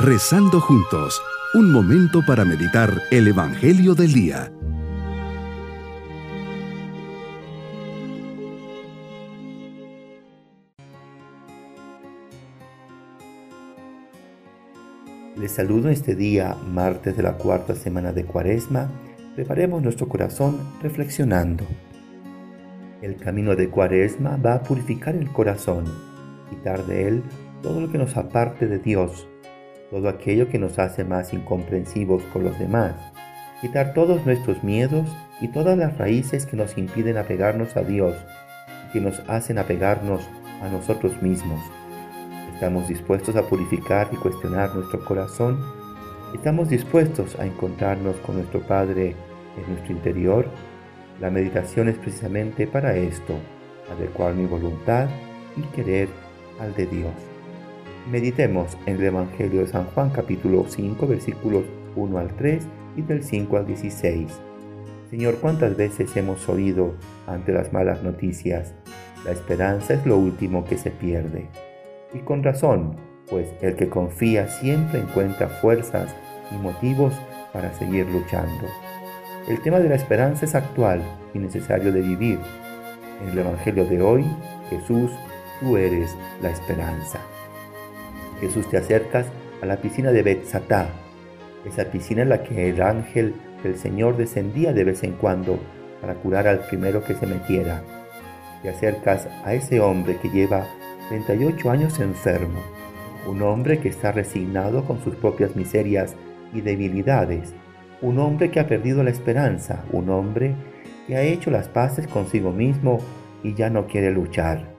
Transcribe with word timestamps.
Rezando 0.00 0.60
juntos, 0.60 1.20
un 1.54 1.72
momento 1.72 2.24
para 2.24 2.44
meditar 2.44 3.02
el 3.10 3.26
Evangelio 3.26 3.96
del 3.96 4.12
Día. 4.12 4.52
Les 15.36 15.50
saludo 15.50 15.88
este 15.88 16.14
día, 16.14 16.56
martes 16.72 17.16
de 17.16 17.24
la 17.24 17.32
cuarta 17.32 17.74
semana 17.74 18.12
de 18.12 18.24
Cuaresma. 18.24 18.88
Preparemos 19.34 19.82
nuestro 19.82 20.08
corazón 20.08 20.60
reflexionando. 20.80 21.64
El 23.02 23.16
camino 23.16 23.56
de 23.56 23.68
Cuaresma 23.68 24.36
va 24.36 24.54
a 24.54 24.62
purificar 24.62 25.16
el 25.16 25.32
corazón, 25.32 25.86
quitar 26.50 26.86
de 26.86 27.08
él 27.08 27.22
todo 27.62 27.80
lo 27.80 27.90
que 27.90 27.98
nos 27.98 28.16
aparte 28.16 28.68
de 28.68 28.78
Dios, 28.78 29.27
todo 29.90 30.08
aquello 30.08 30.48
que 30.48 30.58
nos 30.58 30.78
hace 30.78 31.04
más 31.04 31.32
incomprensivos 31.32 32.22
con 32.32 32.44
los 32.44 32.58
demás, 32.58 32.94
quitar 33.60 33.94
todos 33.94 34.24
nuestros 34.26 34.62
miedos 34.62 35.08
y 35.40 35.48
todas 35.48 35.78
las 35.78 35.96
raíces 35.98 36.46
que 36.46 36.56
nos 36.56 36.76
impiden 36.76 37.16
apegarnos 37.16 37.76
a 37.76 37.82
Dios 37.82 38.16
y 38.88 38.92
que 38.92 39.00
nos 39.00 39.20
hacen 39.28 39.58
apegarnos 39.58 40.22
a 40.62 40.68
nosotros 40.68 41.20
mismos. 41.22 41.60
¿Estamos 42.54 42.88
dispuestos 42.88 43.36
a 43.36 43.42
purificar 43.42 44.08
y 44.12 44.16
cuestionar 44.16 44.74
nuestro 44.74 45.04
corazón? 45.04 45.58
¿Estamos 46.34 46.68
dispuestos 46.68 47.38
a 47.38 47.46
encontrarnos 47.46 48.16
con 48.16 48.36
nuestro 48.36 48.60
Padre 48.60 49.14
en 49.56 49.72
nuestro 49.72 49.92
interior? 49.92 50.46
La 51.20 51.30
meditación 51.30 51.88
es 51.88 51.96
precisamente 51.96 52.66
para 52.66 52.96
esto, 52.96 53.34
adecuar 53.96 54.34
mi 54.34 54.46
voluntad 54.46 55.08
y 55.56 55.62
querer 55.74 56.08
al 56.60 56.74
de 56.74 56.86
Dios. 56.86 57.27
Meditemos 58.10 58.78
en 58.86 58.96
el 58.96 59.04
Evangelio 59.04 59.60
de 59.60 59.66
San 59.66 59.84
Juan 59.88 60.08
capítulo 60.08 60.64
5 60.66 61.06
versículos 61.06 61.64
1 61.94 62.18
al 62.18 62.34
3 62.36 62.66
y 62.96 63.02
del 63.02 63.22
5 63.22 63.54
al 63.58 63.66
16. 63.66 64.32
Señor, 65.10 65.36
¿cuántas 65.40 65.76
veces 65.76 66.16
hemos 66.16 66.48
oído 66.48 66.94
ante 67.26 67.52
las 67.52 67.70
malas 67.74 68.02
noticias? 68.02 68.72
La 69.26 69.32
esperanza 69.32 69.92
es 69.92 70.06
lo 70.06 70.16
último 70.16 70.64
que 70.64 70.78
se 70.78 70.90
pierde. 70.90 71.48
Y 72.14 72.20
con 72.20 72.42
razón, 72.42 72.96
pues 73.28 73.50
el 73.60 73.76
que 73.76 73.90
confía 73.90 74.48
siempre 74.48 75.00
encuentra 75.00 75.48
fuerzas 75.48 76.14
y 76.50 76.54
motivos 76.62 77.12
para 77.52 77.74
seguir 77.74 78.06
luchando. 78.06 78.68
El 79.48 79.60
tema 79.60 79.80
de 79.80 79.90
la 79.90 79.96
esperanza 79.96 80.46
es 80.46 80.54
actual 80.54 81.02
y 81.34 81.40
necesario 81.40 81.92
de 81.92 82.00
vivir. 82.00 82.38
En 83.22 83.28
el 83.28 83.38
Evangelio 83.40 83.84
de 83.84 84.00
hoy, 84.00 84.24
Jesús, 84.70 85.10
tú 85.60 85.76
eres 85.76 86.16
la 86.40 86.48
esperanza. 86.48 87.20
Jesús 88.40 88.68
te 88.68 88.76
acercas 88.76 89.26
a 89.62 89.66
la 89.66 89.78
piscina 89.78 90.10
de 90.12 90.22
Betzatá, 90.22 90.88
esa 91.64 91.84
piscina 91.84 92.22
en 92.22 92.28
la 92.28 92.42
que 92.42 92.68
el 92.68 92.82
ángel 92.82 93.34
del 93.62 93.76
Señor 93.76 94.16
descendía 94.16 94.72
de 94.72 94.84
vez 94.84 95.02
en 95.02 95.12
cuando 95.12 95.58
para 96.00 96.14
curar 96.14 96.46
al 96.46 96.60
primero 96.60 97.02
que 97.04 97.14
se 97.14 97.26
metiera. 97.26 97.82
Te 98.62 98.70
acercas 98.70 99.28
a 99.44 99.54
ese 99.54 99.80
hombre 99.80 100.18
que 100.18 100.30
lleva 100.30 100.66
38 101.08 101.70
años 101.70 101.98
enfermo, 102.00 102.60
un 103.26 103.42
hombre 103.42 103.78
que 103.78 103.88
está 103.88 104.12
resignado 104.12 104.84
con 104.84 105.02
sus 105.02 105.14
propias 105.16 105.56
miserias 105.56 106.14
y 106.52 106.60
debilidades, 106.60 107.52
un 108.00 108.18
hombre 108.18 108.50
que 108.50 108.60
ha 108.60 108.68
perdido 108.68 109.02
la 109.02 109.10
esperanza, 109.10 109.84
un 109.92 110.08
hombre 110.10 110.54
que 111.06 111.16
ha 111.16 111.22
hecho 111.22 111.50
las 111.50 111.68
paces 111.68 112.06
consigo 112.06 112.52
mismo 112.52 112.98
y 113.42 113.54
ya 113.54 113.70
no 113.70 113.86
quiere 113.86 114.10
luchar. 114.10 114.76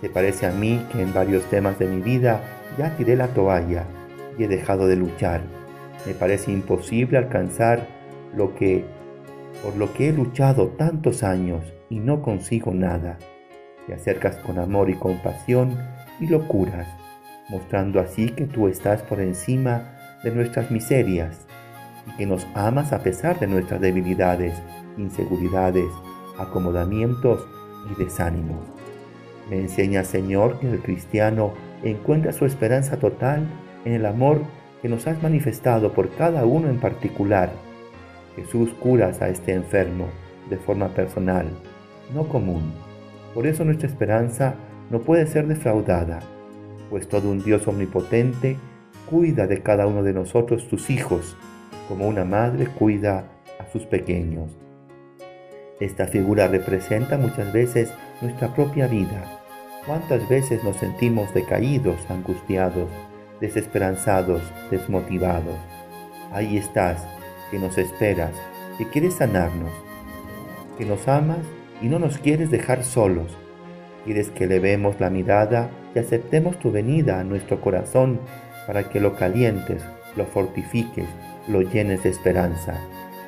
Se 0.00 0.10
parece 0.10 0.46
a 0.46 0.52
mí 0.52 0.84
que 0.92 1.00
en 1.00 1.14
varios 1.14 1.44
temas 1.44 1.78
de 1.78 1.86
mi 1.86 2.00
vida 2.00 2.40
ya 2.78 2.96
tiré 2.96 3.16
la 3.16 3.28
toalla 3.28 3.84
y 4.38 4.44
he 4.44 4.48
dejado 4.48 4.86
de 4.86 4.96
luchar. 4.96 5.42
Me 6.06 6.14
parece 6.14 6.50
imposible 6.50 7.18
alcanzar 7.18 7.86
lo 8.34 8.54
que 8.54 8.84
por 9.62 9.76
lo 9.76 9.92
que 9.92 10.08
he 10.08 10.12
luchado 10.12 10.68
tantos 10.68 11.22
años 11.22 11.62
y 11.88 12.00
no 12.00 12.22
consigo 12.22 12.72
nada. 12.72 13.18
Te 13.86 13.94
acercas 13.94 14.36
con 14.36 14.58
amor 14.58 14.90
y 14.90 14.94
compasión 14.94 15.78
y 16.20 16.26
lo 16.26 16.46
curas, 16.48 16.88
mostrando 17.50 18.00
así 18.00 18.30
que 18.30 18.46
tú 18.46 18.68
estás 18.68 19.02
por 19.02 19.20
encima 19.20 19.96
de 20.24 20.30
nuestras 20.30 20.70
miserias 20.70 21.46
y 22.06 22.16
que 22.16 22.26
nos 22.26 22.46
amas 22.54 22.92
a 22.92 23.02
pesar 23.02 23.38
de 23.38 23.46
nuestras 23.46 23.80
debilidades, 23.80 24.60
inseguridades, 24.96 25.90
acomodamientos 26.38 27.46
y 27.90 28.02
desánimos. 28.02 28.64
Me 29.50 29.60
enseña, 29.60 30.04
Señor, 30.04 30.58
que 30.60 30.70
el 30.70 30.80
cristiano 30.80 31.52
encuentra 31.84 32.32
su 32.32 32.46
esperanza 32.46 32.98
total 32.98 33.46
en 33.84 33.92
el 33.92 34.06
amor 34.06 34.42
que 34.80 34.88
nos 34.88 35.06
has 35.06 35.22
manifestado 35.22 35.92
por 35.92 36.10
cada 36.10 36.44
uno 36.44 36.68
en 36.68 36.78
particular. 36.78 37.50
Jesús 38.36 38.70
curas 38.80 39.20
a 39.22 39.28
este 39.28 39.52
enfermo 39.52 40.06
de 40.48 40.56
forma 40.56 40.88
personal, 40.88 41.46
no 42.14 42.28
común 42.28 42.72
por 43.34 43.46
eso 43.46 43.64
nuestra 43.64 43.88
esperanza 43.88 44.54
no 44.90 45.00
puede 45.00 45.26
ser 45.26 45.46
defraudada, 45.46 46.20
pues 46.90 47.08
todo 47.08 47.30
un 47.30 47.42
Dios 47.42 47.66
omnipotente 47.66 48.58
cuida 49.08 49.46
de 49.46 49.62
cada 49.62 49.86
uno 49.86 50.02
de 50.02 50.12
nosotros, 50.12 50.64
sus 50.68 50.90
hijos, 50.90 51.36
como 51.88 52.06
una 52.06 52.24
madre 52.24 52.66
cuida 52.66 53.24
a 53.58 53.66
sus 53.72 53.86
pequeños. 53.86 54.50
Esta 55.80 56.06
figura 56.06 56.46
representa 56.46 57.16
muchas 57.16 57.52
veces 57.52 57.92
nuestra 58.20 58.54
propia 58.54 58.86
vida. 58.86 59.41
¿Cuántas 59.84 60.28
veces 60.28 60.62
nos 60.62 60.76
sentimos 60.76 61.34
decaídos, 61.34 61.96
angustiados, 62.08 62.88
desesperanzados, 63.40 64.40
desmotivados? 64.70 65.56
Ahí 66.32 66.56
estás, 66.56 67.04
que 67.50 67.58
nos 67.58 67.76
esperas, 67.78 68.30
que 68.78 68.88
quieres 68.88 69.14
sanarnos, 69.14 69.72
que 70.78 70.84
nos 70.84 71.08
amas 71.08 71.40
y 71.80 71.88
no 71.88 71.98
nos 71.98 72.18
quieres 72.18 72.48
dejar 72.48 72.84
solos. 72.84 73.36
Quieres 74.04 74.30
que 74.30 74.46
levemos 74.46 75.00
la 75.00 75.10
mirada 75.10 75.70
y 75.96 75.98
aceptemos 75.98 76.60
tu 76.60 76.70
venida 76.70 77.18
a 77.18 77.24
nuestro 77.24 77.60
corazón 77.60 78.20
para 78.68 78.88
que 78.88 79.00
lo 79.00 79.16
calientes, 79.16 79.82
lo 80.14 80.26
fortifiques, 80.26 81.08
lo 81.48 81.60
llenes 81.60 82.04
de 82.04 82.10
esperanza. 82.10 82.78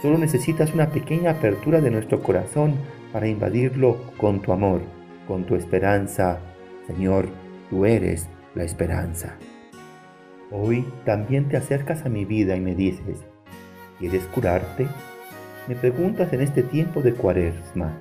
Solo 0.00 0.16
necesitas 0.16 0.72
una 0.72 0.90
pequeña 0.90 1.32
apertura 1.32 1.80
de 1.80 1.90
nuestro 1.90 2.22
corazón 2.22 2.74
para 3.12 3.26
invadirlo 3.26 3.96
con 4.16 4.42
tu 4.42 4.52
amor, 4.52 4.82
con 5.26 5.44
tu 5.44 5.54
esperanza. 5.54 6.38
Señor, 6.86 7.28
tú 7.70 7.84
eres 7.84 8.28
la 8.54 8.64
esperanza. 8.64 9.36
Hoy 10.50 10.86
también 11.04 11.48
te 11.48 11.56
acercas 11.56 12.06
a 12.06 12.08
mi 12.08 12.24
vida 12.24 12.56
y 12.56 12.60
me 12.60 12.74
dices, 12.74 13.24
¿quieres 13.98 14.24
curarte? 14.26 14.86
Me 15.68 15.74
preguntas 15.74 16.32
en 16.32 16.40
este 16.40 16.62
tiempo 16.62 17.02
de 17.02 17.12
cuaresma, 17.12 17.98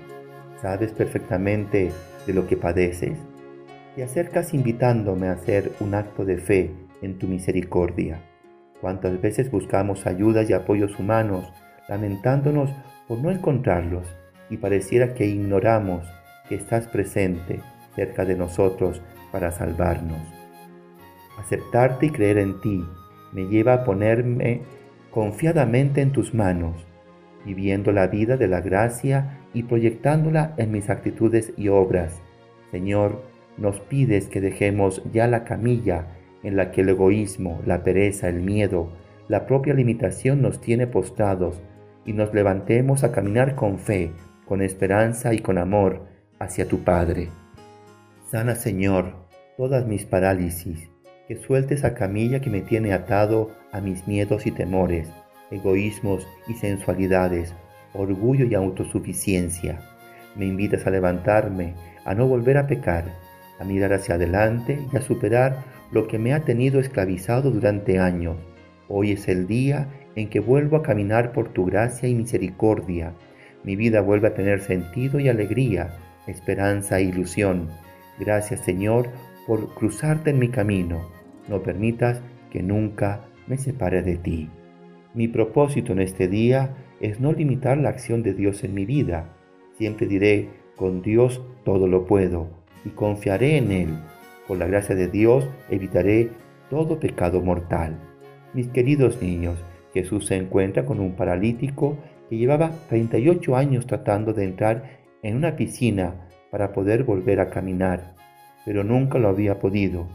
sabes 0.62 0.92
perfectamente 0.92 1.92
de 2.28 2.34
lo 2.34 2.46
que 2.46 2.58
padeces, 2.58 3.18
te 3.96 4.04
acercas 4.04 4.54
invitándome 4.54 5.28
a 5.28 5.34
hacer 5.34 5.72
un 5.80 5.96
acto 5.96 6.26
de 6.26 6.38
fe 6.38 6.72
en 7.02 7.18
tu 7.18 7.28
misericordia. 7.28 8.22
Cuántas 8.82 9.20
veces 9.20 9.50
buscamos 9.50 10.06
ayudas 10.06 10.50
y 10.50 10.54
apoyos 10.54 11.00
humanos, 11.00 11.52
lamentándonos 11.88 12.70
por 13.08 13.18
no 13.18 13.32
encontrarlos, 13.32 14.06
y 14.52 14.58
pareciera 14.58 15.16
que 15.16 15.26
ignoramos 15.26 16.06
que 16.48 16.56
estás 16.56 16.88
presente 16.88 17.62
cerca 17.96 18.26
de 18.26 18.36
nosotros 18.36 19.02
para 19.32 19.52
salvarnos. 19.52 20.22
Aceptarte 21.38 22.08
y 22.08 22.10
creer 22.10 22.38
en 22.38 22.60
ti 22.62 22.86
me 23.34 23.46
lleva 23.48 23.74
a 23.74 23.84
ponerme 23.84 24.62
confiadamente 25.12 26.02
en 26.02 26.12
tus 26.12 26.34
manos, 26.34 26.86
viviendo 27.46 27.92
la 27.92 28.08
vida 28.08 28.38
de 28.38 28.48
la 28.48 28.62
gracia 28.62 29.40
y 29.54 29.64
proyectándola 29.64 30.54
en 30.58 30.72
mis 30.72 30.90
actitudes 30.90 31.54
y 31.58 31.70
obras. 31.70 32.22
Señor, 32.72 33.24
nos 33.58 33.80
pides 33.80 34.28
que 34.28 34.42
dejemos 34.42 35.02
ya 35.12 35.28
la 35.28 35.44
camilla 35.44 36.08
en 36.44 36.56
la 36.56 36.72
que 36.72 36.82
el 36.82 36.90
egoísmo, 36.90 37.62
la 37.66 37.84
pereza, 37.84 38.30
el 38.30 38.42
miedo, 38.42 38.90
la 39.28 39.48
propia 39.48 39.74
limitación 39.74 40.42
nos 40.42 40.62
tiene 40.62 40.88
postrados 40.88 41.62
y 42.06 42.14
nos 42.14 42.34
levantemos 42.34 43.04
a 43.04 43.12
caminar 43.12 43.56
con 43.56 43.80
fe, 43.80 44.12
con 44.46 44.62
esperanza 44.62 45.34
y 45.34 45.40
con 45.40 45.58
amor 45.58 46.15
hacia 46.40 46.68
tu 46.68 46.84
Padre. 46.84 47.30
Sana, 48.30 48.56
Señor, 48.56 49.16
todas 49.58 49.86
mis 49.86 50.06
parálisis, 50.06 50.90
que 51.28 51.36
sueltes 51.36 51.84
a 51.84 51.94
camilla 51.94 52.42
que 52.42 52.50
me 52.50 52.62
tiene 52.62 52.94
atado 52.94 53.52
a 53.72 53.82
mis 53.82 54.08
miedos 54.08 54.46
y 54.46 54.52
temores 54.52 55.10
egoísmos 55.52 56.28
y 56.48 56.54
sensualidades, 56.54 57.54
orgullo 57.94 58.46
y 58.46 58.56
autosuficiencia. 58.56 59.80
Me 60.36 60.46
invitas 60.46 60.86
a 60.86 60.92
levantarme, 60.92 61.74
a 62.04 62.14
no 62.14 62.28
volver 62.28 62.58
a 62.58 62.68
pecar, 62.68 63.06
a 63.60 63.64
mirar 63.64 63.94
hacia 63.94 64.16
adelante 64.16 64.80
y 64.92 64.98
a 64.98 65.02
superar 65.02 65.64
lo 65.92 66.08
que 66.08 66.20
me 66.20 66.34
ha 66.34 66.42
tenido 66.42 66.80
esclavizado 66.80 67.52
durante 67.52 68.00
años. 68.00 68.36
Hoy 68.88 69.12
es 69.12 69.28
el 69.28 69.48
día 69.48 69.88
en 70.16 70.30
que 70.30 70.40
vuelvo 70.40 70.78
a 70.78 70.84
caminar 70.84 71.32
por 71.32 71.50
tu 71.54 71.66
gracia 71.66 72.10
y 72.10 72.16
misericordia. 72.16 73.14
Mi 73.64 73.76
vida 73.76 74.02
vuelve 74.02 74.28
a 74.28 74.34
tener 74.34 74.62
sentido 74.62 75.20
y 75.20 75.30
alegría, 75.30 75.96
esperanza 76.28 77.00
e 77.00 77.04
ilusión. 77.04 77.70
Gracias 78.20 78.62
Señor 78.62 79.10
por 79.46 79.74
cruzarte 79.74 80.32
en 80.32 80.40
mi 80.40 80.50
camino. 80.50 81.10
No 81.48 81.62
permitas 81.62 82.22
que 82.50 82.64
nunca 82.64 83.26
me 83.48 83.58
separe 83.58 84.02
de 84.02 84.18
ti. 84.18 84.50
Mi 85.14 85.28
propósito 85.28 85.94
en 85.94 86.00
este 86.00 86.28
día 86.28 86.76
es 87.00 87.20
no 87.20 87.32
limitar 87.32 87.78
la 87.78 87.90
acción 87.90 88.24
de 88.24 88.34
Dios 88.34 88.64
en 88.64 88.74
mi 88.74 88.86
vida. 88.86 89.30
Siempre 89.78 90.08
diré, 90.08 90.50
con 90.76 91.02
Dios 91.02 91.42
todo 91.64 91.88
lo 91.88 92.06
puedo 92.06 92.50
y 92.84 92.90
confiaré 92.90 93.58
en 93.58 93.72
Él. 93.72 93.90
Con 94.48 94.60
la 94.60 94.68
gracia 94.68 94.96
de 94.96 95.08
Dios 95.08 95.48
evitaré 95.70 96.32
todo 96.70 97.00
pecado 97.00 97.42
mortal. 97.42 97.98
Mis 98.54 98.68
queridos 98.68 99.22
niños, 99.22 99.58
Jesús 99.94 100.26
se 100.28 100.36
encuentra 100.36 100.86
con 100.86 101.00
un 101.00 101.16
paralítico 101.16 101.98
que 102.30 102.38
llevaba 102.38 102.72
38 102.90 103.56
años 103.56 103.88
tratando 103.88 104.34
de 104.34 104.44
entrar 104.44 105.05
en 105.26 105.36
una 105.36 105.56
piscina 105.56 106.14
para 106.52 106.72
poder 106.72 107.04
volver 107.04 107.40
a 107.40 107.50
caminar, 107.50 108.14
pero 108.64 108.84
nunca 108.84 109.18
lo 109.18 109.28
había 109.28 109.58
podido. 109.58 110.08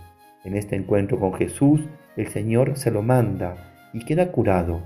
En 0.45 0.55
este 0.55 0.77
encuentro 0.77 1.19
con 1.19 1.35
Jesús, 1.35 1.81
el 2.17 2.29
Señor 2.29 2.77
se 2.77 2.93
lo 2.93 3.03
manda 3.03 3.75
y 3.93 4.05
queda 4.05 4.31
curado. 4.31 4.81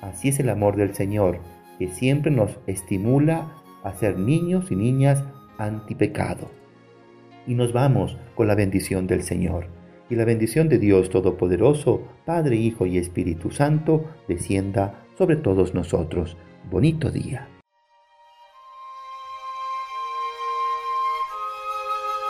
Así 0.00 0.30
es 0.30 0.40
el 0.40 0.48
amor 0.48 0.76
del 0.76 0.94
Señor, 0.94 1.40
que 1.78 1.88
siempre 1.88 2.30
nos 2.30 2.58
estimula 2.66 3.52
a 3.84 3.92
ser 3.92 4.18
niños 4.18 4.72
y 4.72 4.76
niñas 4.76 5.22
antipecado. 5.58 6.48
Y 7.46 7.52
nos 7.52 7.74
vamos 7.74 8.16
con 8.34 8.48
la 8.48 8.54
bendición 8.54 9.06
del 9.06 9.24
Señor. 9.24 9.66
Y 10.08 10.14
la 10.14 10.24
bendición 10.24 10.70
de 10.70 10.78
Dios 10.78 11.10
Todopoderoso, 11.10 12.00
Padre, 12.24 12.56
Hijo 12.56 12.86
y 12.86 12.96
Espíritu 12.96 13.50
Santo, 13.50 14.06
descienda 14.26 15.04
sobre 15.18 15.36
todos 15.36 15.74
nosotros. 15.74 16.38
Bonito 16.70 17.10
día. 17.10 17.46